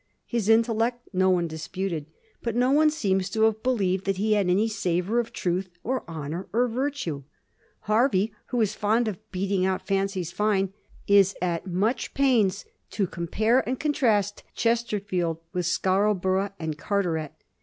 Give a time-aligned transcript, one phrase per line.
[0.25, 2.07] His intellect no one disputed,
[2.41, 6.03] but no one seems to have believed that he had any savor of truth or
[6.09, 7.21] honor or virtue.
[7.81, 10.73] Hervey, who was fond of beating out fancies fine,
[11.05, 17.33] is at much pains to compare and contrast Chesterfield with Scarbor ough and Carteret.